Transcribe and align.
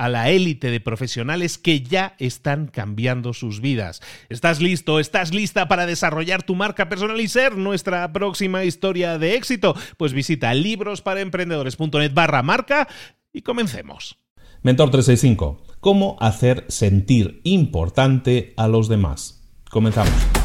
a 0.00 0.08
la 0.08 0.30
élite 0.30 0.70
de 0.70 0.80
profesionales 0.80 1.58
que 1.58 1.82
ya 1.82 2.14
están 2.18 2.68
cambiando 2.68 3.34
sus 3.34 3.60
vidas. 3.60 4.00
¿Estás 4.30 4.62
listo? 4.62 4.98
¿Estás 4.98 5.34
lista 5.34 5.68
para 5.68 5.84
desarrollar 5.84 6.42
tu 6.42 6.54
marca 6.54 6.88
personal 6.88 7.20
y 7.20 7.28
ser 7.28 7.58
nuestra 7.58 8.10
próxima 8.10 8.64
historia 8.64 9.18
de 9.18 9.34
éxito? 9.34 9.76
Pues 9.98 10.14
visita 10.14 10.54
librosparaemprendedores.net 10.54 12.14
barra 12.14 12.42
marca 12.42 12.88
y 13.30 13.42
comencemos. 13.42 14.16
Mentor 14.62 14.90
365. 14.90 15.64
¿Cómo 15.80 16.16
hacer 16.18 16.64
sentir 16.68 17.42
importante 17.44 18.54
a 18.56 18.68
los 18.68 18.88
demás? 18.88 19.50
Comenzamos. 19.68 20.39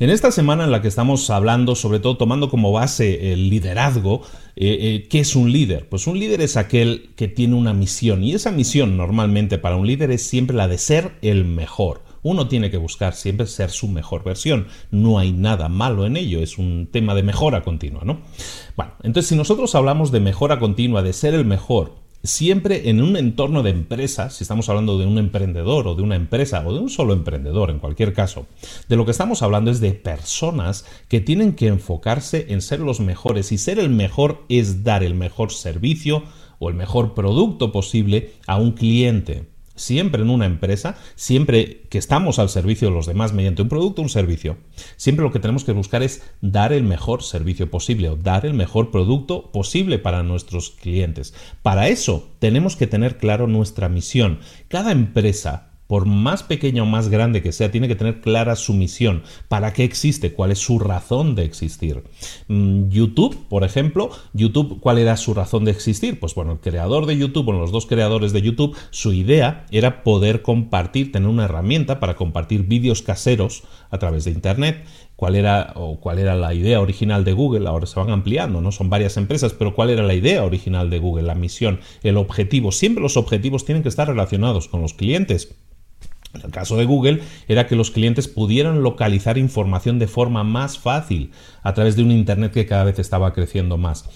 En 0.00 0.10
esta 0.10 0.32
semana 0.32 0.64
en 0.64 0.72
la 0.72 0.82
que 0.82 0.88
estamos 0.88 1.30
hablando, 1.30 1.76
sobre 1.76 2.00
todo 2.00 2.16
tomando 2.16 2.50
como 2.50 2.72
base 2.72 3.32
el 3.32 3.48
liderazgo, 3.48 4.22
eh, 4.56 4.76
eh, 4.80 5.06
¿qué 5.08 5.20
es 5.20 5.36
un 5.36 5.52
líder? 5.52 5.88
Pues 5.88 6.08
un 6.08 6.18
líder 6.18 6.40
es 6.40 6.56
aquel 6.56 7.10
que 7.14 7.28
tiene 7.28 7.54
una 7.54 7.74
misión 7.74 8.24
y 8.24 8.34
esa 8.34 8.50
misión 8.50 8.96
normalmente 8.96 9.56
para 9.56 9.76
un 9.76 9.86
líder 9.86 10.10
es 10.10 10.26
siempre 10.26 10.56
la 10.56 10.66
de 10.66 10.78
ser 10.78 11.12
el 11.22 11.44
mejor. 11.44 12.02
Uno 12.24 12.48
tiene 12.48 12.72
que 12.72 12.76
buscar 12.76 13.14
siempre 13.14 13.46
ser 13.46 13.70
su 13.70 13.86
mejor 13.86 14.24
versión. 14.24 14.66
No 14.90 15.20
hay 15.20 15.30
nada 15.30 15.68
malo 15.68 16.06
en 16.06 16.16
ello, 16.16 16.40
es 16.40 16.58
un 16.58 16.88
tema 16.90 17.14
de 17.14 17.22
mejora 17.22 17.62
continua, 17.62 18.02
¿no? 18.02 18.22
Bueno, 18.76 18.94
entonces 19.04 19.28
si 19.28 19.36
nosotros 19.36 19.76
hablamos 19.76 20.10
de 20.10 20.18
mejora 20.18 20.58
continua, 20.58 21.04
de 21.04 21.12
ser 21.12 21.34
el 21.34 21.44
mejor, 21.44 22.03
siempre 22.24 22.88
en 22.88 23.02
un 23.02 23.16
entorno 23.16 23.62
de 23.62 23.70
empresa, 23.70 24.30
si 24.30 24.42
estamos 24.42 24.68
hablando 24.68 24.98
de 24.98 25.06
un 25.06 25.18
emprendedor 25.18 25.86
o 25.86 25.94
de 25.94 26.02
una 26.02 26.16
empresa 26.16 26.66
o 26.66 26.72
de 26.72 26.80
un 26.80 26.88
solo 26.88 27.12
emprendedor 27.12 27.70
en 27.70 27.78
cualquier 27.78 28.14
caso, 28.14 28.46
de 28.88 28.96
lo 28.96 29.04
que 29.04 29.10
estamos 29.10 29.42
hablando 29.42 29.70
es 29.70 29.80
de 29.80 29.92
personas 29.92 30.86
que 31.08 31.20
tienen 31.20 31.54
que 31.54 31.68
enfocarse 31.68 32.46
en 32.48 32.62
ser 32.62 32.80
los 32.80 32.98
mejores. 32.98 33.52
Y 33.52 33.58
ser 33.58 33.78
el 33.78 33.90
mejor 33.90 34.44
es 34.48 34.82
dar 34.82 35.04
el 35.04 35.14
mejor 35.14 35.52
servicio 35.52 36.24
o 36.58 36.70
el 36.70 36.74
mejor 36.74 37.14
producto 37.14 37.70
posible 37.70 38.32
a 38.46 38.56
un 38.56 38.72
cliente 38.72 39.53
siempre 39.74 40.22
en 40.22 40.30
una 40.30 40.46
empresa, 40.46 40.96
siempre 41.14 41.82
que 41.90 41.98
estamos 41.98 42.38
al 42.38 42.48
servicio 42.48 42.88
de 42.88 42.94
los 42.94 43.06
demás 43.06 43.32
mediante 43.32 43.62
un 43.62 43.68
producto 43.68 44.00
o 44.00 44.04
un 44.04 44.08
servicio, 44.08 44.56
siempre 44.96 45.24
lo 45.24 45.32
que 45.32 45.40
tenemos 45.40 45.64
que 45.64 45.72
buscar 45.72 46.02
es 46.02 46.22
dar 46.40 46.72
el 46.72 46.84
mejor 46.84 47.22
servicio 47.22 47.70
posible 47.70 48.08
o 48.08 48.16
dar 48.16 48.46
el 48.46 48.54
mejor 48.54 48.90
producto 48.90 49.50
posible 49.52 49.98
para 49.98 50.22
nuestros 50.22 50.70
clientes. 50.70 51.34
Para 51.62 51.88
eso 51.88 52.28
tenemos 52.38 52.76
que 52.76 52.86
tener 52.86 53.18
claro 53.18 53.46
nuestra 53.46 53.88
misión. 53.88 54.40
Cada 54.68 54.92
empresa 54.92 55.73
por 55.86 56.06
más 56.06 56.42
pequeña 56.42 56.82
o 56.82 56.86
más 56.86 57.08
grande 57.08 57.42
que 57.42 57.52
sea, 57.52 57.70
tiene 57.70 57.88
que 57.88 57.96
tener 57.96 58.20
clara 58.20 58.56
su 58.56 58.74
misión, 58.74 59.22
para 59.48 59.72
qué 59.72 59.84
existe, 59.84 60.32
cuál 60.32 60.50
es 60.50 60.58
su 60.58 60.78
razón 60.78 61.34
de 61.34 61.44
existir. 61.44 62.04
Mm, 62.48 62.88
YouTube, 62.88 63.46
por 63.48 63.64
ejemplo, 63.64 64.10
YouTube, 64.32 64.80
¿cuál 64.80 64.98
era 64.98 65.16
su 65.16 65.34
razón 65.34 65.64
de 65.64 65.70
existir? 65.70 66.18
Pues 66.18 66.34
bueno, 66.34 66.52
el 66.52 66.60
creador 66.60 67.06
de 67.06 67.18
YouTube, 67.18 67.44
bueno, 67.44 67.60
los 67.60 67.72
dos 67.72 67.86
creadores 67.86 68.32
de 68.32 68.42
YouTube, 68.42 68.76
su 68.90 69.12
idea 69.12 69.66
era 69.70 70.02
poder 70.02 70.42
compartir, 70.42 71.12
tener 71.12 71.28
una 71.28 71.44
herramienta 71.44 72.00
para 72.00 72.16
compartir 72.16 72.62
vídeos 72.64 73.02
caseros 73.02 73.64
a 73.90 73.98
través 73.98 74.24
de 74.24 74.30
Internet. 74.30 74.84
¿Cuál 75.16 75.36
era, 75.36 75.72
o 75.76 76.00
cuál 76.00 76.18
era 76.18 76.34
la 76.34 76.54
idea 76.54 76.80
original 76.80 77.24
de 77.24 77.32
Google? 77.32 77.68
Ahora 77.68 77.86
se 77.86 78.00
van 78.00 78.10
ampliando, 78.10 78.60
¿no? 78.60 78.72
Son 78.72 78.90
varias 78.90 79.16
empresas, 79.16 79.52
pero 79.52 79.74
¿cuál 79.74 79.90
era 79.90 80.02
la 80.02 80.14
idea 80.14 80.42
original 80.42 80.90
de 80.90 80.98
Google? 80.98 81.22
La 81.22 81.36
misión, 81.36 81.80
el 82.02 82.16
objetivo. 82.16 82.72
Siempre 82.72 83.02
los 83.02 83.16
objetivos 83.16 83.64
tienen 83.64 83.84
que 83.84 83.88
estar 83.88 84.08
relacionados 84.08 84.66
con 84.66 84.82
los 84.82 84.92
clientes. 84.92 85.54
En 86.34 86.42
el 86.42 86.50
caso 86.50 86.76
de 86.76 86.84
Google 86.84 87.20
era 87.48 87.66
que 87.66 87.76
los 87.76 87.90
clientes 87.90 88.28
pudieran 88.28 88.82
localizar 88.82 89.38
información 89.38 89.98
de 89.98 90.08
forma 90.08 90.44
más 90.44 90.78
fácil 90.78 91.30
a 91.62 91.74
través 91.74 91.96
de 91.96 92.02
un 92.02 92.10
Internet 92.10 92.52
que 92.52 92.66
cada 92.66 92.84
vez 92.84 92.98
estaba 92.98 93.32
creciendo 93.32 93.76
más. 93.76 94.08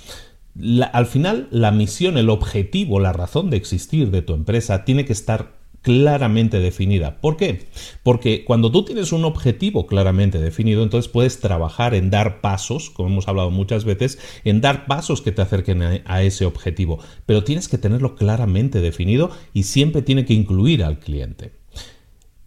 al 0.92 1.06
final, 1.06 1.46
la 1.50 1.70
misión, 1.70 2.18
el 2.18 2.30
objetivo, 2.30 2.98
la 2.98 3.12
razón 3.12 3.50
de 3.50 3.56
existir 3.56 4.10
de 4.10 4.22
tu 4.22 4.34
empresa 4.34 4.84
tiene 4.84 5.04
que 5.04 5.12
estar 5.12 5.58
claramente 5.82 6.58
definida. 6.58 7.20
¿Por 7.20 7.36
qué? 7.36 7.68
Porque 8.02 8.44
cuando 8.44 8.70
tú 8.70 8.84
tienes 8.84 9.12
un 9.12 9.24
objetivo 9.24 9.86
claramente 9.86 10.38
definido, 10.38 10.82
entonces 10.82 11.10
puedes 11.10 11.40
trabajar 11.40 11.94
en 11.94 12.10
dar 12.10 12.40
pasos, 12.40 12.90
como 12.90 13.08
hemos 13.08 13.28
hablado 13.28 13.50
muchas 13.50 13.84
veces, 13.84 14.18
en 14.44 14.60
dar 14.60 14.86
pasos 14.86 15.22
que 15.22 15.32
te 15.32 15.42
acerquen 15.42 15.82
a 15.82 16.22
ese 16.22 16.44
objetivo. 16.44 16.98
Pero 17.26 17.44
tienes 17.44 17.68
que 17.68 17.78
tenerlo 17.78 18.16
claramente 18.16 18.80
definido 18.80 19.30
y 19.54 19.64
siempre 19.64 20.02
tiene 20.02 20.24
que 20.24 20.34
incluir 20.34 20.82
al 20.82 20.98
cliente. 20.98 21.57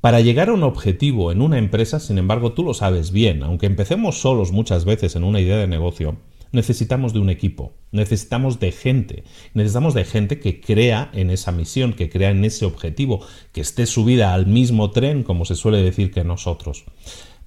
Para 0.01 0.19
llegar 0.19 0.49
a 0.49 0.53
un 0.53 0.63
objetivo 0.63 1.31
en 1.31 1.43
una 1.43 1.59
empresa, 1.59 1.99
sin 1.99 2.17
embargo, 2.17 2.53
tú 2.53 2.63
lo 2.63 2.73
sabes 2.73 3.11
bien, 3.11 3.43
aunque 3.43 3.67
empecemos 3.67 4.19
solos 4.19 4.51
muchas 4.51 4.83
veces 4.83 5.15
en 5.15 5.23
una 5.23 5.39
idea 5.39 5.57
de 5.57 5.67
negocio, 5.67 6.17
necesitamos 6.51 7.13
de 7.13 7.19
un 7.19 7.29
equipo, 7.29 7.73
necesitamos 7.91 8.59
de 8.59 8.71
gente, 8.71 9.23
necesitamos 9.53 9.93
de 9.93 10.03
gente 10.05 10.39
que 10.39 10.59
crea 10.59 11.11
en 11.13 11.29
esa 11.29 11.51
misión, 11.51 11.93
que 11.93 12.09
crea 12.09 12.31
en 12.31 12.43
ese 12.43 12.65
objetivo, 12.65 13.23
que 13.51 13.61
esté 13.61 13.85
subida 13.85 14.33
al 14.33 14.47
mismo 14.47 14.89
tren, 14.89 15.21
como 15.21 15.45
se 15.45 15.53
suele 15.53 15.83
decir 15.83 16.09
que 16.09 16.23
nosotros. 16.23 16.85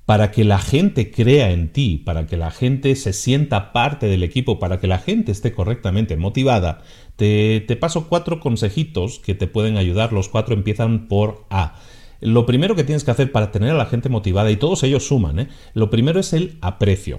Para 0.07 0.31
que 0.31 0.45
la 0.45 0.59
gente 0.59 1.11
crea 1.11 1.51
en 1.51 1.73
ti, 1.73 1.97
para 1.97 2.27
que 2.27 2.37
la 2.37 2.53
gente 2.53 2.95
se 2.95 3.13
sienta 3.13 3.73
parte 3.73 4.07
del 4.07 4.23
equipo, 4.23 4.61
para 4.61 4.79
que 4.79 4.87
la 4.87 4.99
gente 4.99 5.33
esté 5.33 5.53
correctamente 5.53 6.17
motivada, 6.17 6.83
te, 7.17 7.65
te 7.67 7.75
paso 7.75 8.07
cuatro 8.09 8.39
consejitos 8.39 9.19
que 9.19 9.35
te 9.35 9.49
pueden 9.49 9.77
ayudar. 9.77 10.13
Los 10.13 10.29
cuatro 10.29 10.55
empiezan 10.55 11.09
por 11.09 11.47
A. 11.51 11.81
Lo 12.21 12.47
primero 12.47 12.75
que 12.75 12.85
tienes 12.85 13.05
que 13.05 13.11
hacer 13.11 13.33
para 13.33 13.53
tener 13.53 13.71
a 13.71 13.75
la 13.75 13.87
gente 13.87 14.09
motivada, 14.09 14.51
y 14.51 14.57
todos 14.57 14.83
ellos 14.83 15.07
suman, 15.07 15.39
¿eh? 15.39 15.49
lo 15.75 15.91
primero 15.91 16.21
es 16.21 16.33
el 16.33 16.59
aprecio. 16.61 17.19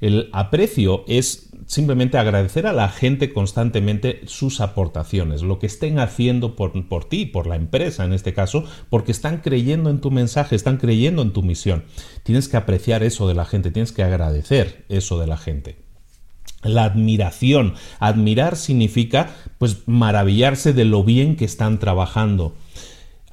El 0.00 0.30
aprecio 0.32 1.04
es 1.08 1.50
simplemente 1.66 2.16
agradecer 2.16 2.66
a 2.66 2.72
la 2.72 2.88
gente 2.88 3.32
constantemente 3.32 4.20
sus 4.26 4.60
aportaciones, 4.60 5.42
lo 5.42 5.58
que 5.58 5.66
estén 5.66 5.98
haciendo 5.98 6.54
por, 6.56 6.88
por 6.88 7.04
ti, 7.04 7.26
por 7.26 7.46
la 7.46 7.56
empresa 7.56 8.04
en 8.04 8.12
este 8.12 8.32
caso, 8.32 8.64
porque 8.88 9.12
están 9.12 9.38
creyendo 9.38 9.90
en 9.90 10.00
tu 10.00 10.10
mensaje, 10.10 10.54
están 10.54 10.76
creyendo 10.78 11.22
en 11.22 11.32
tu 11.32 11.42
misión. 11.42 11.84
Tienes 12.22 12.48
que 12.48 12.56
apreciar 12.56 13.02
eso 13.02 13.28
de 13.28 13.34
la 13.34 13.44
gente, 13.44 13.70
tienes 13.70 13.92
que 13.92 14.04
agradecer 14.04 14.84
eso 14.88 15.18
de 15.18 15.26
la 15.26 15.36
gente. 15.36 15.76
la 16.62 16.84
admiración. 16.84 17.74
Admirar 18.00 18.56
significa 18.56 19.30
pues 19.58 19.86
maravillarse 19.86 20.72
de 20.72 20.84
lo 20.84 21.04
bien 21.04 21.36
que 21.36 21.44
están 21.44 21.78
trabajando. 21.78 22.54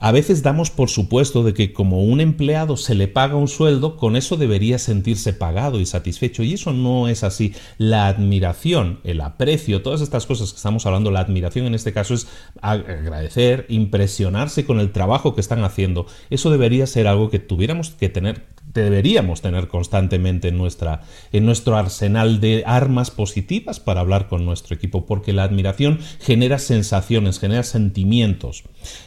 A 0.03 0.11
veces 0.11 0.44
damos 0.44 0.69
por 0.69 0.89
supuesto 0.89 1.44
de 1.44 1.53
que 1.53 1.71
como 1.71 2.03
un 2.03 2.19
empleado 2.19 2.75
se 2.75 2.94
le 2.94 3.07
paga 3.07 3.38
un 3.38 3.47
sueldo, 3.47 3.95
con 3.95 4.17
eso 4.17 4.35
debería 4.35 4.77
sentirse 4.77 5.31
pagado 5.31 5.79
y 5.79 5.85
satisfecho. 5.85 6.44
Y 6.44 6.55
eso 6.55 6.73
no 6.73 7.07
es 7.07 7.23
así. 7.23 7.53
La 7.77 8.07
admiración, 8.07 9.00
el 9.05 9.21
aprecio, 9.21 9.81
todas 9.81 10.01
estas 10.01 10.25
cosas 10.25 10.51
que 10.51 10.57
estamos 10.57 10.85
hablando, 10.85 11.09
la 11.09 11.21
admiración 11.21 11.67
en 11.67 11.73
este 11.73 11.94
caso 11.94 12.15
es 12.15 12.27
agradecer, 12.59 13.65
impresionarse 13.69 14.65
con 14.65 14.81
el 14.81 14.91
trabajo 14.91 15.35
que 15.35 15.39
están 15.39 15.63
haciendo. 15.63 16.05
Eso 16.29 16.51
debería 16.51 16.85
ser 16.85 17.07
algo 17.07 17.29
que 17.29 17.39
tuviéramos 17.39 17.91
que 17.91 18.09
tener 18.09 18.41
deberíamos 18.74 19.42
tener 19.42 19.68
constantemente 19.68 20.48
en, 20.48 20.57
nuestra, 20.57 21.01
en 21.31 21.45
nuestro 21.45 21.77
arsenal 21.77 22.39
de 22.39 22.63
armas 22.65 23.12
positivas 23.12 23.80
para 23.80 24.01
hablar 24.01 24.27
con 24.27 24.45
nuestro 24.45 24.75
equipo, 24.75 25.06
porque 25.06 25.33
la 25.33 25.44
admiración 25.44 26.00
genera 26.19 26.60
sensaciones, 26.60 27.39
genera 27.39 27.63
sentimientos. 27.63 28.63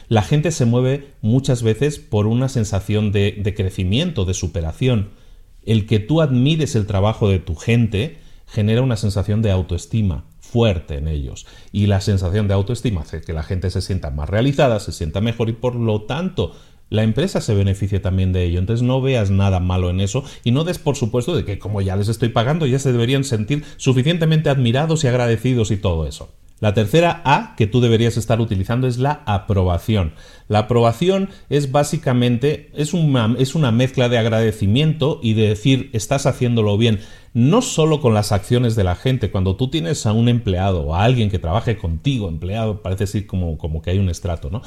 La 0.07 0.21
gente 0.21 0.51
se 0.51 0.65
mueve 0.65 1.13
muchas 1.21 1.63
veces 1.63 1.99
por 1.99 2.27
una 2.27 2.49
sensación 2.49 3.11
de, 3.11 3.37
de 3.37 3.53
crecimiento, 3.53 4.25
de 4.25 4.33
superación. 4.33 5.09
El 5.65 5.85
que 5.85 5.99
tú 5.99 6.21
admires 6.21 6.75
el 6.75 6.85
trabajo 6.85 7.29
de 7.29 7.39
tu 7.39 7.55
gente 7.55 8.19
genera 8.47 8.81
una 8.81 8.95
sensación 8.95 9.41
de 9.41 9.51
autoestima 9.51 10.23
fuerte 10.39 10.95
en 10.95 11.07
ellos. 11.07 11.45
Y 11.71 11.87
la 11.87 11.99
sensación 11.99 12.47
de 12.47 12.53
autoestima 12.53 13.01
hace 13.01 13.21
que 13.21 13.33
la 13.33 13.43
gente 13.43 13.69
se 13.69 13.81
sienta 13.81 14.11
más 14.11 14.29
realizada, 14.29 14.79
se 14.79 14.93
sienta 14.93 15.19
mejor 15.19 15.49
y 15.49 15.53
por 15.53 15.75
lo 15.75 16.03
tanto 16.03 16.55
la 16.89 17.03
empresa 17.03 17.41
se 17.41 17.53
beneficia 17.53 18.01
también 18.01 18.33
de 18.33 18.43
ello. 18.43 18.59
Entonces 18.59 18.83
no 18.83 19.01
veas 19.01 19.29
nada 19.29 19.59
malo 19.59 19.89
en 19.89 20.01
eso 20.01 20.23
y 20.43 20.51
no 20.51 20.63
des 20.63 20.79
por 20.79 20.95
supuesto 20.95 21.35
de 21.35 21.45
que 21.45 21.59
como 21.59 21.81
ya 21.81 21.95
les 21.95 22.07
estoy 22.07 22.29
pagando 22.29 22.65
ya 22.65 22.79
se 22.79 22.91
deberían 22.91 23.23
sentir 23.23 23.63
suficientemente 23.77 24.49
admirados 24.49 25.03
y 25.03 25.07
agradecidos 25.07 25.71
y 25.71 25.77
todo 25.77 26.07
eso. 26.07 26.29
La 26.59 26.73
tercera 26.73 27.21
A 27.23 27.53
que 27.55 27.67
tú 27.67 27.81
deberías 27.81 28.17
estar 28.17 28.41
utilizando 28.41 28.87
es 28.87 28.97
la 28.97 29.21
aprobación. 29.27 30.13
La 30.47 30.59
aprobación 30.59 31.29
es 31.49 31.71
básicamente 31.71 32.71
es 32.73 32.95
una, 32.95 33.35
es 33.37 33.53
una 33.53 33.71
mezcla 33.71 34.09
de 34.09 34.17
agradecimiento 34.17 35.19
y 35.21 35.35
de 35.35 35.49
decir 35.49 35.91
estás 35.93 36.25
haciéndolo 36.25 36.75
bien, 36.79 36.99
no 37.35 37.61
solo 37.61 38.01
con 38.01 38.15
las 38.15 38.31
acciones 38.31 38.75
de 38.75 38.83
la 38.83 38.95
gente. 38.95 39.29
Cuando 39.29 39.55
tú 39.55 39.69
tienes 39.69 40.07
a 40.07 40.13
un 40.13 40.29
empleado 40.29 40.81
o 40.81 40.95
a 40.95 41.03
alguien 41.03 41.29
que 41.29 41.37
trabaje 41.37 41.77
contigo, 41.77 42.27
empleado, 42.27 42.81
parece 42.81 43.03
decir 43.03 43.27
como, 43.27 43.59
como 43.59 43.83
que 43.83 43.91
hay 43.91 43.99
un 43.99 44.09
estrato, 44.09 44.49
¿no? 44.49 44.63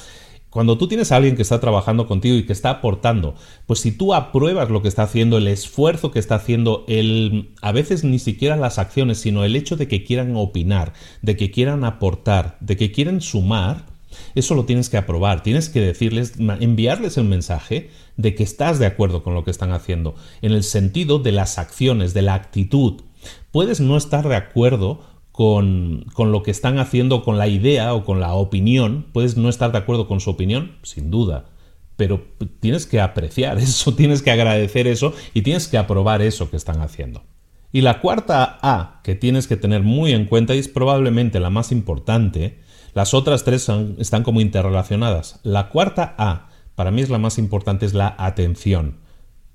Cuando 0.50 0.76
tú 0.76 0.88
tienes 0.88 1.12
a 1.12 1.16
alguien 1.16 1.36
que 1.36 1.42
está 1.42 1.60
trabajando 1.60 2.08
contigo 2.08 2.36
y 2.36 2.44
que 2.44 2.52
está 2.52 2.70
aportando, 2.70 3.36
pues 3.66 3.78
si 3.80 3.92
tú 3.92 4.14
apruebas 4.14 4.68
lo 4.68 4.82
que 4.82 4.88
está 4.88 5.04
haciendo, 5.04 5.38
el 5.38 5.46
esfuerzo 5.46 6.10
que 6.10 6.18
está 6.18 6.34
haciendo, 6.34 6.84
el 6.88 7.50
a 7.62 7.70
veces 7.70 8.02
ni 8.02 8.18
siquiera 8.18 8.56
las 8.56 8.78
acciones, 8.78 9.18
sino 9.18 9.44
el 9.44 9.54
hecho 9.54 9.76
de 9.76 9.86
que 9.86 10.02
quieran 10.02 10.34
opinar, 10.34 10.92
de 11.22 11.36
que 11.36 11.52
quieran 11.52 11.84
aportar, 11.84 12.56
de 12.60 12.76
que 12.76 12.90
quieren 12.90 13.20
sumar, 13.20 13.86
eso 14.34 14.56
lo 14.56 14.64
tienes 14.64 14.88
que 14.88 14.96
aprobar, 14.96 15.44
tienes 15.44 15.68
que 15.68 15.80
decirles, 15.80 16.34
enviarles 16.38 17.16
el 17.16 17.24
mensaje 17.24 17.90
de 18.16 18.34
que 18.34 18.42
estás 18.42 18.80
de 18.80 18.86
acuerdo 18.86 19.22
con 19.22 19.34
lo 19.34 19.44
que 19.44 19.52
están 19.52 19.70
haciendo, 19.70 20.16
en 20.42 20.50
el 20.50 20.64
sentido 20.64 21.20
de 21.20 21.30
las 21.30 21.58
acciones, 21.58 22.12
de 22.12 22.22
la 22.22 22.34
actitud. 22.34 23.02
Puedes 23.52 23.80
no 23.80 23.96
estar 23.96 24.28
de 24.28 24.36
acuerdo 24.36 25.04
con, 25.32 26.06
lo 26.16 26.42
que 26.42 26.50
están 26.50 26.78
haciendo, 26.78 27.22
con 27.22 27.38
la 27.38 27.48
idea 27.48 27.94
o 27.94 28.04
con 28.04 28.20
la 28.20 28.34
opinión. 28.34 29.06
Puedes 29.12 29.36
no 29.36 29.48
estar 29.48 29.72
de 29.72 29.78
acuerdo 29.78 30.08
con 30.08 30.20
su 30.20 30.30
opinión, 30.30 30.76
sin 30.82 31.10
duda, 31.10 31.46
pero 31.96 32.22
tienes 32.60 32.86
que 32.86 33.00
apreciar 33.00 33.58
eso, 33.60 33.94
tienes 33.94 34.22
que 34.22 34.30
agradecer 34.30 34.86
eso 34.86 35.14
y 35.34 35.42
tienes 35.42 35.68
que 35.68 35.78
aprobar 35.78 36.22
eso 36.22 36.50
que 36.50 36.56
están 36.56 36.80
haciendo. 36.80 37.22
Y 37.72 37.82
la 37.82 38.00
cuarta 38.00 38.58
A 38.62 39.00
que 39.04 39.14
tienes 39.14 39.46
que 39.46 39.56
tener 39.56 39.82
muy 39.82 40.12
en 40.12 40.26
cuenta 40.26 40.54
y 40.54 40.58
es 40.58 40.68
probablemente 40.68 41.38
la 41.38 41.50
más 41.50 41.70
importante, 41.70 42.58
las 42.94 43.14
otras 43.14 43.44
tres 43.44 43.68
están 43.98 44.24
como 44.24 44.40
interrelacionadas. 44.40 45.38
La 45.44 45.68
cuarta 45.68 46.16
A, 46.18 46.48
para 46.74 46.90
mí 46.90 47.00
es 47.00 47.10
la 47.10 47.18
más 47.18 47.38
importante, 47.38 47.86
es 47.86 47.94
la 47.94 48.14
atención. 48.18 48.98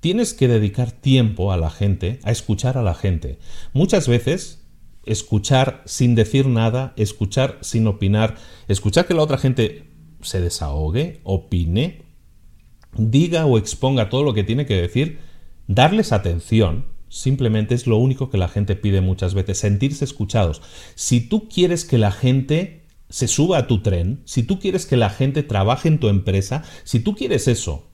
Tienes 0.00 0.32
que 0.32 0.48
dedicar 0.48 0.92
tiempo 0.92 1.52
a 1.52 1.58
la 1.58 1.68
gente, 1.68 2.20
a 2.22 2.30
escuchar 2.30 2.78
a 2.78 2.82
la 2.82 2.94
gente. 2.94 3.38
Muchas 3.74 4.08
veces 4.08 4.65
escuchar 5.06 5.82
sin 5.86 6.14
decir 6.14 6.46
nada, 6.46 6.92
escuchar 6.96 7.58
sin 7.62 7.86
opinar, 7.86 8.36
escuchar 8.68 9.06
que 9.06 9.14
la 9.14 9.22
otra 9.22 9.38
gente 9.38 9.90
se 10.20 10.40
desahogue, 10.40 11.20
opine, 11.24 12.02
diga 12.96 13.46
o 13.46 13.58
exponga 13.58 14.08
todo 14.08 14.22
lo 14.22 14.34
que 14.34 14.44
tiene 14.44 14.66
que 14.66 14.80
decir, 14.80 15.20
darles 15.66 16.12
atención, 16.12 16.86
simplemente 17.08 17.74
es 17.74 17.86
lo 17.86 17.98
único 17.98 18.30
que 18.30 18.38
la 18.38 18.48
gente 18.48 18.76
pide 18.76 19.00
muchas 19.00 19.34
veces, 19.34 19.58
sentirse 19.58 20.04
escuchados. 20.04 20.62
Si 20.94 21.20
tú 21.20 21.48
quieres 21.48 21.84
que 21.84 21.98
la 21.98 22.12
gente 22.12 22.86
se 23.08 23.28
suba 23.28 23.58
a 23.58 23.66
tu 23.66 23.82
tren, 23.82 24.22
si 24.24 24.42
tú 24.42 24.58
quieres 24.58 24.86
que 24.86 24.96
la 24.96 25.10
gente 25.10 25.42
trabaje 25.42 25.88
en 25.88 25.98
tu 25.98 26.08
empresa, 26.08 26.64
si 26.84 27.00
tú 27.00 27.14
quieres 27.14 27.48
eso, 27.48 27.90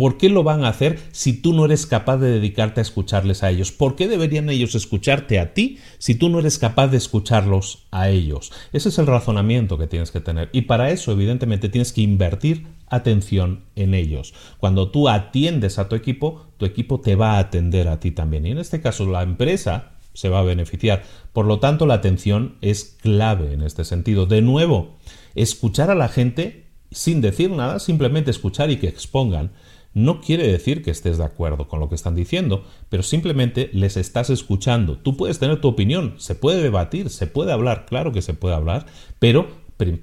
¿Por 0.00 0.16
qué 0.16 0.30
lo 0.30 0.42
van 0.42 0.64
a 0.64 0.70
hacer 0.70 0.98
si 1.12 1.34
tú 1.34 1.52
no 1.52 1.66
eres 1.66 1.84
capaz 1.84 2.16
de 2.16 2.30
dedicarte 2.30 2.80
a 2.80 2.82
escucharles 2.82 3.42
a 3.42 3.50
ellos? 3.50 3.70
¿Por 3.70 3.96
qué 3.96 4.08
deberían 4.08 4.48
ellos 4.48 4.74
escucharte 4.74 5.38
a 5.38 5.52
ti 5.52 5.76
si 5.98 6.14
tú 6.14 6.30
no 6.30 6.38
eres 6.38 6.58
capaz 6.58 6.86
de 6.88 6.96
escucharlos 6.96 7.86
a 7.90 8.08
ellos? 8.08 8.50
Ese 8.72 8.88
es 8.88 8.98
el 8.98 9.06
razonamiento 9.06 9.76
que 9.76 9.86
tienes 9.86 10.10
que 10.10 10.22
tener. 10.22 10.48
Y 10.54 10.62
para 10.62 10.90
eso, 10.90 11.12
evidentemente, 11.12 11.68
tienes 11.68 11.92
que 11.92 12.00
invertir 12.00 12.66
atención 12.86 13.64
en 13.76 13.92
ellos. 13.92 14.32
Cuando 14.56 14.90
tú 14.90 15.10
atiendes 15.10 15.78
a 15.78 15.90
tu 15.90 15.96
equipo, 15.96 16.46
tu 16.56 16.64
equipo 16.64 17.02
te 17.02 17.14
va 17.14 17.32
a 17.32 17.40
atender 17.40 17.86
a 17.86 18.00
ti 18.00 18.10
también. 18.10 18.46
Y 18.46 18.52
en 18.52 18.58
este 18.58 18.80
caso, 18.80 19.04
la 19.04 19.22
empresa 19.22 19.90
se 20.14 20.30
va 20.30 20.38
a 20.38 20.44
beneficiar. 20.44 21.02
Por 21.34 21.44
lo 21.44 21.58
tanto, 21.58 21.84
la 21.84 21.92
atención 21.92 22.56
es 22.62 22.96
clave 23.02 23.52
en 23.52 23.60
este 23.60 23.84
sentido. 23.84 24.24
De 24.24 24.40
nuevo, 24.40 24.96
escuchar 25.34 25.90
a 25.90 25.94
la 25.94 26.08
gente 26.08 26.70
sin 26.90 27.20
decir 27.20 27.50
nada, 27.50 27.78
simplemente 27.78 28.30
escuchar 28.30 28.70
y 28.70 28.76
que 28.76 28.88
expongan 28.88 29.52
no 29.92 30.20
quiere 30.20 30.46
decir 30.46 30.82
que 30.82 30.90
estés 30.90 31.18
de 31.18 31.24
acuerdo 31.24 31.68
con 31.68 31.80
lo 31.80 31.88
que 31.88 31.94
están 31.94 32.14
diciendo, 32.14 32.64
pero 32.88 33.02
simplemente 33.02 33.70
les 33.72 33.96
estás 33.96 34.30
escuchando. 34.30 34.98
Tú 34.98 35.16
puedes 35.16 35.38
tener 35.38 35.60
tu 35.60 35.68
opinión, 35.68 36.14
se 36.18 36.34
puede 36.34 36.62
debatir, 36.62 37.10
se 37.10 37.26
puede 37.26 37.52
hablar, 37.52 37.86
claro 37.86 38.12
que 38.12 38.22
se 38.22 38.34
puede 38.34 38.54
hablar, 38.54 38.86
pero 39.18 39.48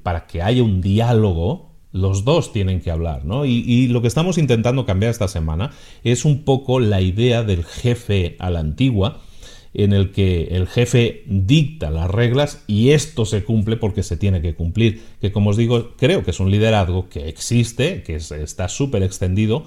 para 0.04 0.28
que 0.28 0.42
haya 0.42 0.64
un 0.64 0.82
diálogo, 0.82 1.72
los 1.92 2.26
dos 2.26 2.52
tienen 2.52 2.82
que 2.82 2.92
hablar, 2.92 3.26
¿no? 3.26 3.46
Y, 3.46 3.64
y, 3.66 3.88
lo 3.88 4.02
que 4.02 4.08
estamos 4.08 4.38
intentando 4.38 4.86
cambiar 4.86 5.12
esta 5.12 5.28
semana 5.28 5.72
es 6.04 6.26
un 6.26 6.44
poco 6.44 6.80
la 6.80 7.02
idea 7.02 7.44
del 7.44 7.64
jefe 7.64 8.36
a 8.40 8.50
la 8.50 8.60
antigua, 8.60 9.22
en 9.74 9.94
el 9.94 10.12
que 10.12 10.50
el 10.52 10.68
jefe 10.68 11.24
dicta 11.28 11.90
las 11.90 12.10
reglas 12.10 12.64
y 12.68 12.92
esto 12.92 13.26
se 13.26 13.44
cumple 13.44 13.78
porque 13.78 14.04
se 14.04 14.18
tiene 14.18 14.42
que 14.42 14.56
cumplir, 14.56 15.02
que 15.22 15.32
como 15.32 15.52
os 15.52 15.58
digo, 15.58 15.96
creo 15.98 16.24
que 16.24 16.32
es 16.32 16.40
un 16.40 16.52
liderazgo 16.52 17.10
que 17.10 17.28
existe, 17.30 18.04
que 18.04 18.16
está 18.16 18.70
súper 18.70 19.04
extendido, 19.04 19.66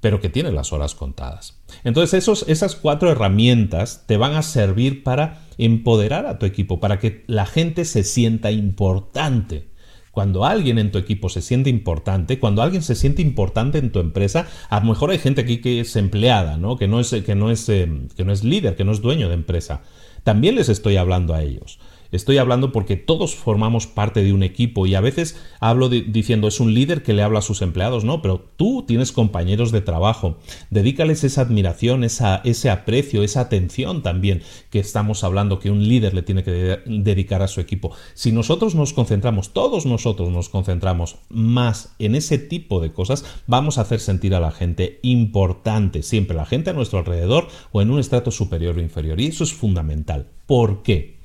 pero 0.00 0.20
que 0.20 0.28
tiene 0.28 0.50
las 0.50 0.72
horas 0.72 0.94
contadas. 0.94 1.60
Entonces 1.84 2.14
esos, 2.14 2.44
esas 2.48 2.74
cuatro 2.74 3.10
herramientas 3.10 4.04
te 4.06 4.16
van 4.16 4.34
a 4.34 4.42
servir 4.42 5.04
para 5.04 5.46
empoderar 5.58 6.26
a 6.26 6.38
tu 6.38 6.46
equipo, 6.46 6.80
para 6.80 6.98
que 6.98 7.24
la 7.28 7.46
gente 7.46 7.84
se 7.84 8.02
sienta 8.02 8.50
importante 8.50 9.71
cuando 10.12 10.44
alguien 10.44 10.78
en 10.78 10.92
tu 10.92 10.98
equipo 10.98 11.28
se 11.28 11.42
siente 11.42 11.70
importante, 11.70 12.38
cuando 12.38 12.62
alguien 12.62 12.82
se 12.82 12.94
siente 12.94 13.22
importante 13.22 13.78
en 13.78 13.90
tu 13.90 13.98
empresa, 13.98 14.46
a 14.68 14.78
lo 14.80 14.86
mejor 14.86 15.10
hay 15.10 15.18
gente 15.18 15.40
aquí 15.40 15.60
que 15.60 15.80
es 15.80 15.96
empleada, 15.96 16.58
¿no? 16.58 16.76
Que, 16.76 16.86
no 16.86 17.00
es, 17.00 17.10
que, 17.10 17.34
no 17.34 17.50
es, 17.50 17.68
eh, 17.68 17.90
que 18.14 18.24
no 18.24 18.32
es 18.32 18.44
líder, 18.44 18.76
que 18.76 18.84
no 18.84 18.92
es 18.92 19.00
dueño 19.00 19.28
de 19.28 19.34
empresa. 19.34 19.80
También 20.22 20.54
les 20.54 20.68
estoy 20.68 20.98
hablando 20.98 21.34
a 21.34 21.42
ellos. 21.42 21.80
Estoy 22.12 22.36
hablando 22.36 22.72
porque 22.72 22.96
todos 22.96 23.34
formamos 23.34 23.86
parte 23.86 24.22
de 24.22 24.34
un 24.34 24.42
equipo 24.42 24.86
y 24.86 24.94
a 24.94 25.00
veces 25.00 25.40
hablo 25.60 25.88
diciendo 25.88 26.46
es 26.46 26.60
un 26.60 26.74
líder 26.74 27.02
que 27.02 27.14
le 27.14 27.22
habla 27.22 27.38
a 27.38 27.42
sus 27.42 27.62
empleados, 27.62 28.04
no, 28.04 28.20
pero 28.20 28.38
tú 28.56 28.84
tienes 28.86 29.12
compañeros 29.12 29.72
de 29.72 29.80
trabajo, 29.80 30.36
dedícales 30.70 31.24
esa 31.24 31.40
admiración, 31.40 32.04
ese 32.04 32.70
aprecio, 32.70 33.22
esa 33.22 33.40
atención 33.40 34.02
también 34.02 34.42
que 34.70 34.78
estamos 34.78 35.24
hablando 35.24 35.58
que 35.58 35.70
un 35.70 35.88
líder 35.88 36.12
le 36.12 36.22
tiene 36.22 36.44
que 36.44 36.80
dedicar 36.84 37.40
a 37.40 37.48
su 37.48 37.60
equipo. 37.60 37.92
Si 38.12 38.30
nosotros 38.30 38.74
nos 38.74 38.92
concentramos, 38.92 39.54
todos 39.54 39.86
nosotros 39.86 40.28
nos 40.28 40.50
concentramos 40.50 41.16
más 41.30 41.94
en 41.98 42.14
ese 42.14 42.36
tipo 42.36 42.80
de 42.80 42.92
cosas, 42.92 43.24
vamos 43.46 43.78
a 43.78 43.82
hacer 43.82 44.00
sentir 44.00 44.34
a 44.34 44.40
la 44.40 44.50
gente 44.50 45.00
importante, 45.02 46.02
siempre 46.02 46.36
la 46.36 46.44
gente 46.44 46.70
a 46.70 46.74
nuestro 46.74 46.98
alrededor 46.98 47.48
o 47.72 47.80
en 47.80 47.90
un 47.90 47.98
estrato 47.98 48.30
superior 48.30 48.76
o 48.76 48.82
inferior. 48.82 49.18
Y 49.18 49.28
eso 49.28 49.44
es 49.44 49.54
fundamental. 49.54 50.26
¿Por 50.46 50.82
qué? 50.82 51.22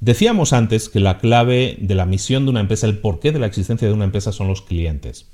Decíamos 0.00 0.52
antes 0.52 0.88
que 0.88 1.00
la 1.00 1.18
clave 1.18 1.78
de 1.80 1.94
la 1.94 2.04
misión 2.04 2.44
de 2.44 2.50
una 2.50 2.60
empresa, 2.60 2.86
el 2.86 2.98
porqué 2.98 3.32
de 3.32 3.38
la 3.38 3.46
existencia 3.46 3.88
de 3.88 3.94
una 3.94 4.04
empresa 4.04 4.30
son 4.30 4.48
los 4.48 4.62
clientes. 4.62 5.30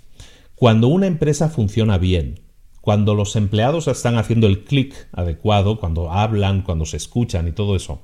Cuando 0.54 0.86
una 0.86 1.08
empresa 1.08 1.48
funciona 1.48 1.98
bien, 1.98 2.40
cuando 2.80 3.14
los 3.14 3.34
empleados 3.34 3.88
están 3.88 4.16
haciendo 4.18 4.46
el 4.46 4.64
clic 4.64 4.94
adecuado, 5.12 5.80
cuando 5.80 6.12
hablan, 6.12 6.62
cuando 6.62 6.86
se 6.86 6.96
escuchan 6.96 7.48
y 7.48 7.52
todo 7.52 7.74
eso, 7.74 8.02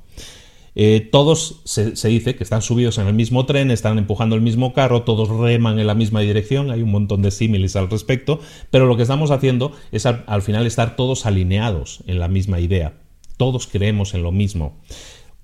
eh, 0.75 1.09
todos 1.11 1.61
se, 1.65 1.91
dice 2.09 2.37
que 2.37 2.45
están 2.45 2.63
subidos 2.63 2.99
en 2.99 3.09
el 3.09 3.15
mismo 3.15 3.47
tren, 3.47 3.71
están 3.71 3.99
empujando 3.99 4.37
el 4.37 4.43
mismo 4.43 4.73
carro, 4.73 5.03
todos 5.03 5.29
reman 5.29 5.79
en 5.79 5.87
la 5.89 5.95
misma 5.95 6.21
dirección, 6.21 6.71
hay 6.71 6.83
un 6.83 6.91
montón 6.91 7.23
de 7.23 7.33
símiles 7.33 7.75
al 7.75 7.91
respecto, 7.91 8.41
pero 8.71 8.87
lo 8.87 8.97
que 8.97 9.03
estamos 9.03 9.33
haciendo 9.33 9.73
es 9.91 10.07
al 10.07 10.43
final 10.43 10.67
estar 10.67 10.95
todos 10.95 11.27
alineados 11.27 12.05
en 12.07 12.21
la 12.21 12.29
misma 12.29 12.61
idea, 12.61 12.95
todos 13.37 13.67
creemos 13.67 14.15
en 14.15 14.23
lo 14.23 14.31
mismo. 14.31 14.79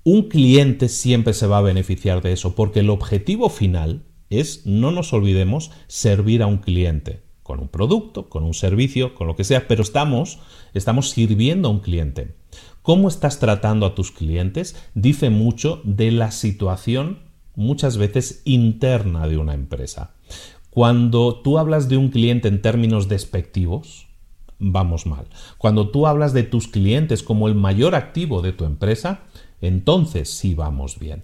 Un 0.05 0.29
cliente 0.29 0.87
siempre 0.87 1.33
se 1.33 1.47
va 1.47 1.57
a 1.57 1.61
beneficiar 1.61 2.21
de 2.21 2.31
eso, 2.31 2.53
porque 2.53 2.81
el 2.81 2.91
objetivo 2.91 3.49
final 3.49 4.03
es, 4.29 4.65
no 4.67 4.91
nos 4.91 5.11
olvidemos, 5.13 5.71
servir 5.87 6.43
a 6.43 6.47
un 6.47 6.59
cliente, 6.59 7.23
con 7.41 7.59
un 7.59 7.69
producto, 7.69 8.29
con 8.29 8.43
un 8.43 8.53
servicio, 8.53 9.15
con 9.15 9.25
lo 9.25 9.35
que 9.35 9.43
sea, 9.43 9.67
pero 9.67 9.81
estamos, 9.81 10.37
estamos 10.75 11.09
sirviendo 11.09 11.67
a 11.67 11.71
un 11.71 11.79
cliente. 11.79 12.35
Cómo 12.83 13.07
estás 13.07 13.39
tratando 13.39 13.87
a 13.87 13.95
tus 13.95 14.11
clientes 14.11 14.75
dice 14.93 15.31
mucho 15.31 15.81
de 15.83 16.11
la 16.11 16.29
situación 16.29 17.23
muchas 17.55 17.97
veces 17.97 18.43
interna 18.45 19.27
de 19.27 19.37
una 19.37 19.55
empresa. 19.55 20.13
Cuando 20.69 21.41
tú 21.41 21.57
hablas 21.57 21.89
de 21.89 21.97
un 21.97 22.09
cliente 22.09 22.47
en 22.47 22.61
términos 22.61 23.07
despectivos, 23.07 24.05
vamos 24.59 25.07
mal. 25.07 25.25
Cuando 25.57 25.89
tú 25.89 26.05
hablas 26.05 26.33
de 26.33 26.43
tus 26.43 26.67
clientes 26.67 27.23
como 27.23 27.47
el 27.47 27.55
mayor 27.55 27.95
activo 27.95 28.43
de 28.43 28.51
tu 28.51 28.65
empresa, 28.65 29.21
entonces 29.61 30.29
sí 30.29 30.53
vamos 30.53 30.99
bien. 30.99 31.23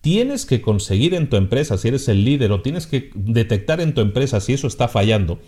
Tienes 0.00 0.46
que 0.46 0.62
conseguir 0.62 1.14
en 1.14 1.28
tu 1.28 1.36
empresa, 1.36 1.76
si 1.76 1.88
eres 1.88 2.08
el 2.08 2.24
líder, 2.24 2.52
o 2.52 2.62
tienes 2.62 2.86
que 2.86 3.10
detectar 3.14 3.80
en 3.80 3.92
tu 3.92 4.00
empresa 4.00 4.40
si 4.40 4.54
eso 4.54 4.66
está 4.66 4.88
fallando, 4.88 5.40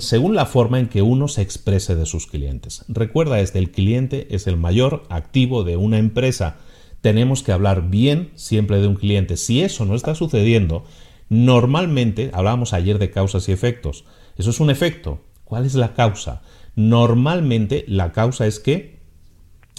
según 0.00 0.34
la 0.34 0.46
forma 0.46 0.80
en 0.80 0.88
que 0.88 1.02
uno 1.02 1.28
se 1.28 1.42
exprese 1.42 1.94
de 1.94 2.06
sus 2.06 2.26
clientes. 2.26 2.84
Recuerda, 2.88 3.40
este, 3.40 3.58
el 3.58 3.70
cliente 3.70 4.34
es 4.34 4.46
el 4.46 4.56
mayor 4.56 5.04
activo 5.10 5.64
de 5.64 5.76
una 5.76 5.98
empresa. 5.98 6.56
Tenemos 7.02 7.42
que 7.42 7.52
hablar 7.52 7.90
bien 7.90 8.30
siempre 8.34 8.80
de 8.80 8.88
un 8.88 8.94
cliente. 8.94 9.36
Si 9.36 9.60
eso 9.60 9.84
no 9.84 9.94
está 9.94 10.14
sucediendo, 10.14 10.84
normalmente, 11.28 12.30
hablábamos 12.32 12.72
ayer 12.72 12.98
de 12.98 13.10
causas 13.10 13.48
y 13.48 13.52
efectos. 13.52 14.04
Eso 14.38 14.48
es 14.48 14.60
un 14.60 14.70
efecto. 14.70 15.20
¿Cuál 15.44 15.66
es 15.66 15.74
la 15.74 15.92
causa? 15.94 16.42
Normalmente 16.74 17.84
la 17.86 18.12
causa 18.12 18.46
es 18.46 18.58
que 18.60 18.95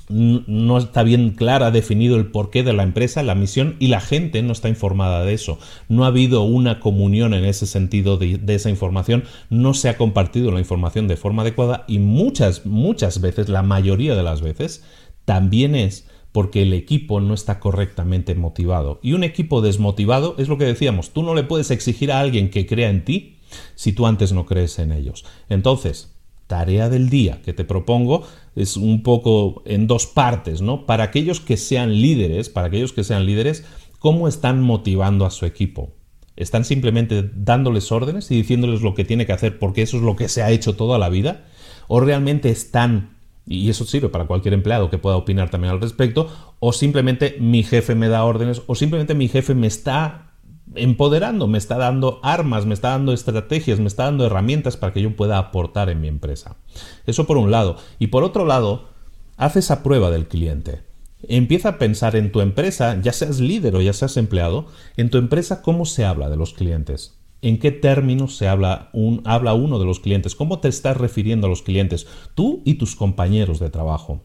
no 0.09 0.77
está 0.77 1.03
bien 1.03 1.31
clara, 1.31 1.71
definido 1.71 2.15
el 2.15 2.27
porqué 2.27 2.63
de 2.63 2.73
la 2.73 2.83
empresa, 2.83 3.23
la 3.23 3.35
misión 3.35 3.75
y 3.79 3.87
la 3.87 3.99
gente 3.99 4.41
no 4.41 4.53
está 4.53 4.69
informada 4.69 5.25
de 5.25 5.33
eso. 5.33 5.59
No 5.89 6.05
ha 6.05 6.07
habido 6.07 6.43
una 6.43 6.79
comunión 6.79 7.33
en 7.33 7.43
ese 7.43 7.65
sentido 7.65 8.17
de, 8.17 8.39
esa 8.47 8.69
información, 8.69 9.25
no 9.49 9.73
se 9.73 9.89
ha 9.89 9.97
compartido 9.97 10.51
la 10.51 10.59
información 10.59 11.07
de 11.07 11.17
forma 11.17 11.41
adecuada 11.41 11.83
y 11.87 11.99
muchas, 11.99 12.65
muchas 12.65 13.19
veces, 13.19 13.49
la 13.49 13.63
mayoría 13.63 14.15
de 14.15 14.23
las 14.23 14.41
veces, 14.41 14.83
también 15.25 15.75
es 15.75 16.07
porque 16.31 16.61
el 16.61 16.73
equipo 16.73 17.19
no 17.19 17.33
está 17.33 17.59
correctamente 17.59 18.35
motivado. 18.35 18.99
Y 19.01 19.13
un 19.13 19.23
equipo 19.23 19.61
desmotivado 19.61 20.35
es 20.37 20.47
lo 20.47 20.57
que 20.57 20.65
decíamos, 20.65 21.09
tú 21.09 21.23
no 21.23 21.35
le 21.35 21.43
puedes 21.43 21.71
exigir 21.71 22.11
a 22.11 22.19
alguien 22.19 22.49
que 22.49 22.65
crea 22.65 22.89
en 22.89 23.03
ti 23.03 23.39
si 23.75 23.91
tú 23.91 24.07
antes 24.07 24.31
no 24.31 24.45
crees 24.45 24.79
en 24.79 24.91
ellos. 24.91 25.25
Entonces, 25.49 26.16
tarea 26.47 26.89
del 26.89 27.09
día 27.09 27.41
que 27.43 27.53
te 27.53 27.65
propongo 27.65 28.23
es 28.55 28.77
un 28.77 29.03
poco 29.03 29.61
en 29.65 29.85
dos 29.85 30.07
partes, 30.07 30.61
¿no? 30.61 30.85
Para 30.85 31.03
aquellos 31.03 31.39
que 31.39 31.57
sean 31.57 32.01
líderes, 32.01 32.49
para 32.49 32.67
aquellos 32.67 32.93
que 32.93 33.03
sean 33.03 33.25
líderes, 33.25 33.65
¿cómo 33.99 34.27
están 34.27 34.61
motivando 34.61 35.25
a 35.25 35.31
su 35.31 35.45
equipo? 35.45 35.93
¿Están 36.35 36.65
simplemente 36.65 37.29
dándoles 37.35 37.91
órdenes 37.91 38.31
y 38.31 38.35
diciéndoles 38.35 38.81
lo 38.81 38.95
que 38.95 39.05
tiene 39.05 39.25
que 39.25 39.33
hacer 39.33 39.59
porque 39.59 39.81
eso 39.81 39.97
es 39.97 40.03
lo 40.03 40.15
que 40.15 40.29
se 40.29 40.41
ha 40.41 40.51
hecho 40.51 40.75
toda 40.75 40.97
la 40.97 41.09
vida? 41.09 41.45
¿O 41.87 41.99
realmente 41.99 42.49
están, 42.49 43.17
y 43.45 43.69
eso 43.69 43.85
sirve 43.85 44.09
para 44.09 44.25
cualquier 44.25 44.53
empleado 44.53 44.89
que 44.89 44.97
pueda 44.97 45.17
opinar 45.17 45.49
también 45.49 45.73
al 45.73 45.81
respecto, 45.81 46.29
o 46.59 46.73
simplemente 46.73 47.37
mi 47.39 47.63
jefe 47.63 47.95
me 47.95 48.07
da 48.07 48.23
órdenes, 48.23 48.61
o 48.67 48.75
simplemente 48.75 49.15
mi 49.15 49.27
jefe 49.27 49.55
me 49.55 49.67
está 49.67 50.26
empoderando, 50.75 51.47
me 51.47 51.57
está 51.57 51.77
dando 51.77 52.19
armas, 52.23 52.65
me 52.65 52.73
está 52.73 52.89
dando 52.89 53.13
estrategias, 53.13 53.79
me 53.79 53.87
está 53.87 54.05
dando 54.05 54.25
herramientas 54.25 54.77
para 54.77 54.93
que 54.93 55.01
yo 55.01 55.15
pueda 55.15 55.37
aportar 55.37 55.89
en 55.89 56.01
mi 56.01 56.07
empresa. 56.07 56.57
Eso 57.05 57.25
por 57.25 57.37
un 57.37 57.51
lado. 57.51 57.77
Y 57.99 58.07
por 58.07 58.23
otro 58.23 58.45
lado, 58.45 58.89
haz 59.37 59.55
esa 59.55 59.83
prueba 59.83 60.11
del 60.11 60.27
cliente. 60.27 60.83
Empieza 61.23 61.69
a 61.69 61.77
pensar 61.77 62.15
en 62.15 62.31
tu 62.31 62.41
empresa, 62.41 62.99
ya 63.01 63.11
seas 63.11 63.39
líder 63.39 63.75
o 63.75 63.81
ya 63.81 63.93
seas 63.93 64.17
empleado, 64.17 64.67
en 64.97 65.09
tu 65.09 65.17
empresa 65.17 65.61
cómo 65.61 65.85
se 65.85 66.05
habla 66.05 66.29
de 66.29 66.37
los 66.37 66.53
clientes. 66.53 67.19
¿En 67.41 67.59
qué 67.59 67.71
términos 67.71 68.35
se 68.35 68.47
habla, 68.47 68.89
un, 68.93 69.21
habla 69.25 69.53
uno 69.53 69.79
de 69.79 69.85
los 69.85 69.99
clientes? 69.99 70.35
¿Cómo 70.35 70.59
te 70.59 70.67
estás 70.67 70.97
refiriendo 70.97 71.47
a 71.47 71.49
los 71.49 71.61
clientes? 71.61 72.07
Tú 72.35 72.61
y 72.65 72.75
tus 72.75 72.95
compañeros 72.95 73.59
de 73.59 73.69
trabajo. 73.69 74.23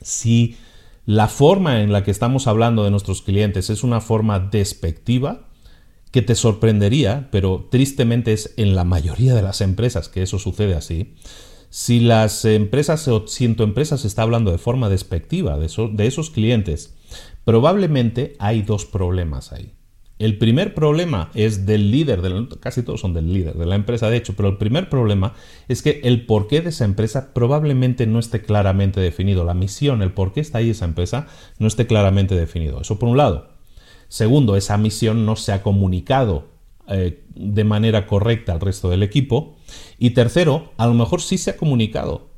Si 0.00 0.56
la 1.10 1.26
forma 1.26 1.80
en 1.80 1.90
la 1.90 2.04
que 2.04 2.12
estamos 2.12 2.46
hablando 2.46 2.84
de 2.84 2.92
nuestros 2.92 3.20
clientes 3.20 3.68
es 3.68 3.82
una 3.82 4.00
forma 4.00 4.38
despectiva, 4.38 5.48
que 6.12 6.22
te 6.22 6.36
sorprendería, 6.36 7.30
pero 7.32 7.66
tristemente 7.68 8.32
es 8.32 8.54
en 8.56 8.76
la 8.76 8.84
mayoría 8.84 9.34
de 9.34 9.42
las 9.42 9.60
empresas 9.60 10.08
que 10.08 10.22
eso 10.22 10.38
sucede 10.38 10.76
así. 10.76 11.16
Si 11.68 11.98
las 11.98 12.44
empresas 12.44 13.08
o 13.08 13.26
si 13.26 13.44
en 13.44 13.56
tu 13.56 13.64
empresa 13.64 13.98
se 13.98 14.06
está 14.06 14.22
hablando 14.22 14.52
de 14.52 14.58
forma 14.58 14.88
despectiva 14.88 15.58
de, 15.58 15.68
de 15.92 16.06
esos 16.06 16.30
clientes, 16.30 16.94
probablemente 17.44 18.36
hay 18.38 18.62
dos 18.62 18.86
problemas 18.86 19.52
ahí. 19.52 19.74
El 20.20 20.36
primer 20.36 20.74
problema 20.74 21.30
es 21.32 21.64
del 21.64 21.90
líder, 21.90 22.20
casi 22.60 22.82
todos 22.82 23.00
son 23.00 23.14
del 23.14 23.32
líder 23.32 23.54
de 23.54 23.64
la 23.64 23.74
empresa, 23.74 24.10
de 24.10 24.18
hecho, 24.18 24.34
pero 24.36 24.50
el 24.50 24.58
primer 24.58 24.90
problema 24.90 25.32
es 25.66 25.80
que 25.80 26.02
el 26.04 26.26
porqué 26.26 26.60
de 26.60 26.68
esa 26.68 26.84
empresa 26.84 27.32
probablemente 27.32 28.06
no 28.06 28.18
esté 28.18 28.42
claramente 28.42 29.00
definido. 29.00 29.44
La 29.44 29.54
misión, 29.54 30.02
el 30.02 30.12
por 30.12 30.34
qué 30.34 30.40
está 30.40 30.58
ahí 30.58 30.68
esa 30.68 30.84
empresa, 30.84 31.26
no 31.58 31.66
esté 31.66 31.86
claramente 31.86 32.34
definido. 32.34 32.82
Eso 32.82 32.98
por 32.98 33.08
un 33.08 33.16
lado. 33.16 33.48
Segundo, 34.08 34.56
esa 34.56 34.76
misión 34.76 35.24
no 35.24 35.36
se 35.36 35.52
ha 35.52 35.62
comunicado 35.62 36.48
eh, 36.86 37.24
de 37.34 37.64
manera 37.64 38.06
correcta 38.06 38.52
al 38.52 38.60
resto 38.60 38.90
del 38.90 39.02
equipo. 39.02 39.56
Y 39.98 40.10
tercero, 40.10 40.74
a 40.76 40.86
lo 40.86 40.92
mejor 40.92 41.22
sí 41.22 41.38
se 41.38 41.52
ha 41.52 41.56
comunicado, 41.56 42.28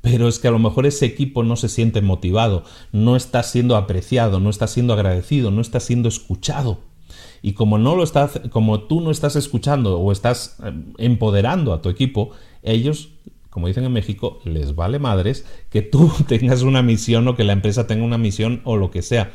pero 0.00 0.26
es 0.28 0.38
que 0.38 0.48
a 0.48 0.52
lo 0.52 0.58
mejor 0.58 0.86
ese 0.86 1.04
equipo 1.04 1.42
no 1.42 1.56
se 1.56 1.68
siente 1.68 2.00
motivado, 2.00 2.64
no 2.92 3.14
está 3.14 3.42
siendo 3.42 3.76
apreciado, 3.76 4.40
no 4.40 4.48
está 4.48 4.66
siendo 4.68 4.94
agradecido, 4.94 5.50
no 5.50 5.60
está 5.60 5.80
siendo 5.80 6.08
escuchado. 6.08 6.95
Y 7.42 7.52
como 7.52 7.78
no 7.78 7.94
lo 7.94 8.02
estás, 8.02 8.40
como 8.50 8.80
tú 8.80 9.00
no 9.00 9.10
estás 9.10 9.36
escuchando 9.36 9.98
o 9.98 10.12
estás 10.12 10.56
eh, 10.64 10.72
empoderando 10.98 11.72
a 11.72 11.82
tu 11.82 11.88
equipo, 11.88 12.30
ellos, 12.62 13.10
como 13.50 13.68
dicen 13.68 13.84
en 13.84 13.92
México, 13.92 14.40
les 14.44 14.74
vale 14.74 14.98
madres 14.98 15.46
que 15.70 15.82
tú 15.82 16.10
tengas 16.28 16.62
una 16.62 16.82
misión 16.82 17.26
o 17.28 17.36
que 17.36 17.44
la 17.44 17.52
empresa 17.52 17.86
tenga 17.86 18.04
una 18.04 18.18
misión 18.18 18.62
o 18.64 18.76
lo 18.76 18.90
que 18.90 19.02
sea. 19.02 19.32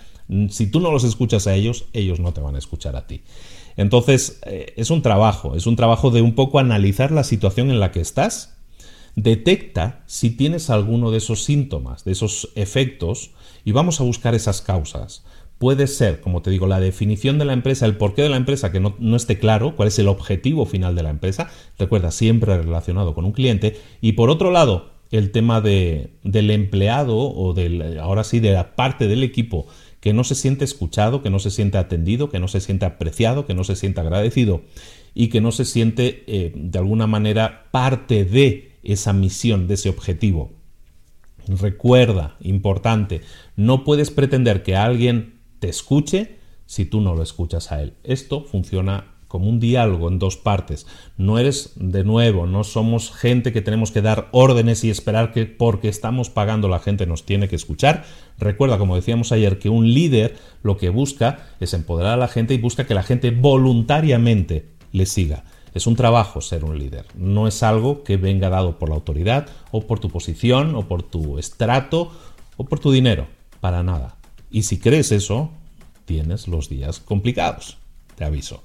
Si 0.50 0.68
tú 0.68 0.80
no 0.80 0.92
los 0.92 1.04
escuchas 1.04 1.48
a 1.48 1.56
ellos, 1.56 1.86
ellos 1.94 2.20
no 2.20 2.32
te 2.32 2.42
van 2.42 2.56
a 2.56 2.60
escuchar 2.60 2.96
a 2.96 3.08
ti. 3.08 3.22
Entonces, 3.78 4.40
eh, 4.46 4.74
es 4.78 4.90
un 4.90 5.02
trabajo, 5.02 5.56
es 5.56 5.66
un 5.66 5.76
trabajo 5.76 6.12
de 6.12 6.22
un 6.22 6.36
poco 6.36 6.60
analizar 6.60 7.12
la 7.12 7.24
situación 7.24 7.70
en 7.70 7.80
la 7.80 7.92
que 7.92 8.02
estás. 8.02 8.58
Detecta 9.16 10.04
si 10.06 10.30
tienes 10.30 10.70
alguno 10.70 11.12
de 11.12 11.18
esos 11.18 11.44
síntomas, 11.44 12.06
de 12.06 12.14
esos 12.14 12.50
efectos, 12.56 13.32
y 13.66 13.74
vamos 13.74 14.00
a 14.00 14.04
buscar 14.04 14.36
esas 14.36 14.62
causas 14.62 15.24
puede 15.62 15.86
ser, 15.86 16.22
como 16.22 16.42
te 16.42 16.50
digo, 16.50 16.66
la 16.66 16.80
definición 16.80 17.38
de 17.38 17.46
la 17.46 17.54
empresa, 17.54 17.86
el 17.86 17.96
porqué 17.96 18.24
de 18.24 18.30
la 18.30 18.38
empresa 18.38 18.72
que 18.72 18.80
no, 18.80 18.96
esté 19.16 19.38
claro, 19.38 19.76
cuál 19.76 19.90
es 19.90 20.00
el 20.00 20.08
objetivo 20.08 20.66
final 20.66 20.96
de 20.96 21.04
la 21.04 21.12
empresa, 21.12 21.52
recuerda, 21.78 22.10
siempre 22.10 22.58
relacionado 22.58 23.14
con 23.14 23.26
un 23.26 23.32
cliente, 23.32 23.80
y 24.02 24.14
por 24.14 24.32
otro 24.32 24.50
lado, 24.50 24.90
el 25.12 25.30
tema 25.30 25.62
de, 25.62 26.16
del 26.24 26.50
empleado 26.50 27.16
o 27.16 27.54
del, 27.54 28.00
ahora 28.00 28.24
sí, 28.24 28.40
de 28.40 28.54
la 28.54 28.76
parte 28.76 29.08
del 29.08 29.22
equipo 29.22 29.68
que 30.00 30.14
no 30.14 30.24
se 30.24 30.34
siente 30.34 30.66
escuchado, 30.66 31.22
que 31.22 31.30
no 31.30 31.38
se 31.38 31.52
siente 31.52 31.78
atendido, 31.78 32.32
que 32.32 32.40
no 32.40 32.48
se 32.48 32.60
siente 32.60 32.88
apreciado, 32.88 33.46
que 33.46 33.54
no 33.54 33.64
se 33.64 33.76
siente 33.76 34.02
agradecido 34.02 34.64
y 35.14 35.28
que 35.28 35.42
no 35.42 35.52
se 35.52 35.66
siente 35.66 36.24
eh, 36.26 36.54
de 36.56 36.80
alguna 36.80 37.06
manera 37.06 37.68
parte 37.70 38.26
de 38.26 38.72
esa 38.82 39.14
misión, 39.14 39.68
de 39.68 39.76
ese 39.76 39.90
objetivo. 39.90 40.54
Recuerda, 41.48 42.36
importante, 42.42 43.22
no 43.56 43.84
puedes 43.84 44.10
pretender 44.10 44.64
que 44.64 44.76
alguien 44.76 45.41
te 45.62 45.70
escuche 45.70 46.40
si 46.66 46.86
tú 46.86 47.02
no 47.02 47.14
lo 47.14 47.22
escuchas 47.22 47.72
a 47.72 47.82
él. 47.82 47.94
Esto 48.04 48.44
funciona 48.44 49.06
como 49.28 49.48
un 49.48 49.60
diálogo 49.60 50.10
en 50.10 50.18
dos 50.18 50.36
partes. 50.36 50.88
No 51.18 51.38
eres, 51.38 51.74
de 51.76 52.04
nuevo, 52.04 52.48
no 52.48 52.64
somos 52.64 53.12
gente 53.12 53.54
que 53.54 53.62
tenemos 53.62 53.92
que 53.92 54.02
dar 54.02 54.28
órdenes 54.32 54.84
y 54.84 54.90
esperar 54.90 55.32
que 55.32 55.46
porque 55.46 55.88
estamos 55.88 56.30
pagando 56.30 56.68
la 56.68 56.80
gente 56.80 57.06
nos 57.06 57.26
tiene 57.26 57.48
que 57.48 57.56
escuchar. 57.56 58.04
Recuerda, 58.40 58.80
como 58.80 58.96
decíamos 58.96 59.32
ayer, 59.32 59.60
que 59.60 59.70
un 59.70 59.94
líder 59.94 60.36
lo 60.64 60.78
que 60.78 60.90
busca 60.90 61.48
es 61.60 61.74
empoderar 61.76 62.14
a 62.14 62.18
la 62.18 62.28
gente 62.28 62.56
y 62.56 62.58
busca 62.58 62.88
que 62.88 62.96
la 62.96 63.04
gente 63.04 63.30
voluntariamente 63.30 64.66
le 64.92 65.06
siga. 65.06 65.44
Es 65.76 65.86
un 65.86 65.96
trabajo 65.96 66.42
ser 66.42 66.66
un 66.66 66.78
líder, 66.78 67.06
no 67.16 67.48
es 67.48 67.64
algo 67.64 68.04
que 68.04 68.18
venga 68.18 68.50
dado 68.50 68.80
por 68.80 68.90
la 68.90 68.96
autoridad 68.96 69.48
o 69.70 69.88
por 69.88 70.00
tu 70.00 70.10
posición 70.10 70.76
o 70.76 70.88
por 70.88 71.04
tu 71.04 71.38
estrato 71.38 72.12
o 72.58 72.66
por 72.66 72.80
tu 72.80 72.92
dinero, 72.92 73.28
para 73.62 73.84
nada. 73.84 74.21
Y 74.52 74.64
si 74.64 74.80
crees 74.80 75.12
eso, 75.12 75.50
tienes 76.06 76.48
los 76.48 76.70
días 76.70 77.00
complicados, 77.00 77.78
te 78.16 78.26
aviso. 78.26 78.62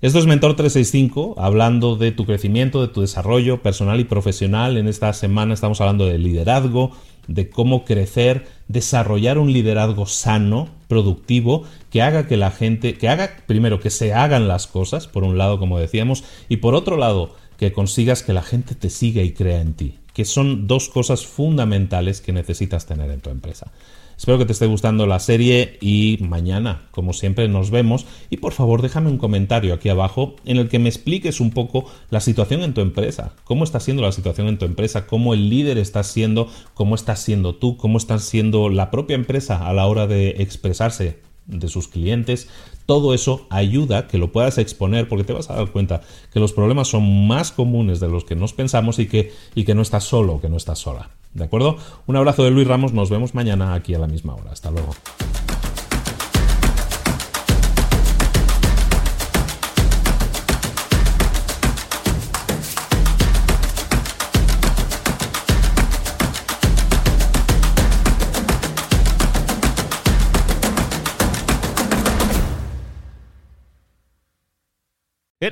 Esto 0.00 0.18
es 0.18 0.26
Mentor 0.26 0.56
365, 0.56 1.36
hablando 1.38 1.94
de 1.94 2.10
tu 2.10 2.26
crecimiento, 2.26 2.80
de 2.80 2.88
tu 2.88 3.02
desarrollo 3.02 3.62
personal 3.62 4.00
y 4.00 4.04
profesional. 4.04 4.76
En 4.76 4.88
esta 4.88 5.12
semana 5.12 5.54
estamos 5.54 5.80
hablando 5.80 6.06
de 6.06 6.18
liderazgo, 6.18 6.90
de 7.28 7.48
cómo 7.48 7.84
crecer, 7.84 8.48
desarrollar 8.66 9.38
un 9.38 9.52
liderazgo 9.52 10.06
sano, 10.06 10.68
productivo, 10.88 11.62
que 11.90 12.02
haga 12.02 12.26
que 12.26 12.36
la 12.36 12.50
gente, 12.50 12.94
que 12.94 13.08
haga 13.08 13.36
primero 13.46 13.78
que 13.78 13.90
se 13.90 14.12
hagan 14.12 14.48
las 14.48 14.66
cosas, 14.66 15.06
por 15.06 15.22
un 15.22 15.38
lado, 15.38 15.60
como 15.60 15.78
decíamos, 15.78 16.24
y 16.48 16.56
por 16.56 16.74
otro 16.74 16.96
lado, 16.96 17.36
que 17.56 17.72
consigas 17.72 18.24
que 18.24 18.32
la 18.32 18.42
gente 18.42 18.74
te 18.74 18.90
siga 18.90 19.22
y 19.22 19.30
crea 19.30 19.60
en 19.60 19.74
ti, 19.74 19.94
que 20.14 20.24
son 20.24 20.66
dos 20.66 20.88
cosas 20.88 21.26
fundamentales 21.26 22.20
que 22.20 22.32
necesitas 22.32 22.86
tener 22.86 23.10
en 23.10 23.20
tu 23.20 23.30
empresa. 23.30 23.72
Espero 24.16 24.38
que 24.38 24.44
te 24.46 24.52
esté 24.52 24.66
gustando 24.66 25.06
la 25.06 25.18
serie 25.18 25.78
y 25.80 26.18
mañana, 26.20 26.82
como 26.92 27.12
siempre, 27.12 27.48
nos 27.48 27.70
vemos. 27.70 28.06
Y 28.30 28.36
por 28.36 28.52
favor, 28.52 28.80
déjame 28.80 29.10
un 29.10 29.18
comentario 29.18 29.74
aquí 29.74 29.88
abajo 29.88 30.36
en 30.44 30.58
el 30.58 30.68
que 30.68 30.78
me 30.78 30.88
expliques 30.88 31.40
un 31.40 31.50
poco 31.50 31.86
la 32.10 32.20
situación 32.20 32.62
en 32.62 32.72
tu 32.72 32.82
empresa. 32.82 33.32
¿Cómo 33.44 33.64
está 33.64 33.80
siendo 33.80 34.02
la 34.02 34.12
situación 34.12 34.46
en 34.46 34.58
tu 34.58 34.64
empresa? 34.64 35.06
¿Cómo 35.06 35.34
el 35.34 35.50
líder 35.50 35.78
está 35.78 36.04
siendo? 36.04 36.48
¿Cómo 36.74 36.94
estás 36.94 37.20
siendo 37.20 37.56
tú? 37.56 37.76
¿Cómo 37.76 37.98
está 37.98 38.18
siendo 38.18 38.68
la 38.68 38.90
propia 38.90 39.16
empresa 39.16 39.66
a 39.66 39.72
la 39.72 39.86
hora 39.86 40.06
de 40.06 40.36
expresarse 40.38 41.18
de 41.46 41.68
sus 41.68 41.88
clientes, 41.88 42.48
todo 42.92 43.14
eso 43.14 43.46
ayuda 43.48 44.06
que 44.06 44.18
lo 44.18 44.32
puedas 44.32 44.58
exponer 44.58 45.08
porque 45.08 45.24
te 45.24 45.32
vas 45.32 45.48
a 45.48 45.54
dar 45.54 45.70
cuenta 45.72 46.02
que 46.30 46.38
los 46.38 46.52
problemas 46.52 46.88
son 46.88 47.26
más 47.26 47.50
comunes 47.50 48.00
de 48.00 48.08
los 48.08 48.24
que 48.24 48.36
nos 48.36 48.52
pensamos 48.52 48.98
y 48.98 49.06
que, 49.08 49.32
y 49.54 49.64
que 49.64 49.74
no 49.74 49.80
estás 49.80 50.04
solo, 50.04 50.42
que 50.42 50.50
no 50.50 50.58
estás 50.58 50.80
sola. 50.80 51.08
¿De 51.32 51.42
acuerdo? 51.42 51.78
Un 52.06 52.16
abrazo 52.16 52.44
de 52.44 52.50
Luis 52.50 52.68
Ramos, 52.68 52.92
nos 52.92 53.08
vemos 53.08 53.34
mañana 53.34 53.72
aquí 53.72 53.94
a 53.94 53.98
la 53.98 54.08
misma 54.08 54.34
hora. 54.34 54.52
Hasta 54.52 54.70
luego. 54.70 54.92